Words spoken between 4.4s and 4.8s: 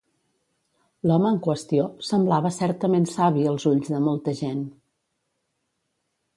gent.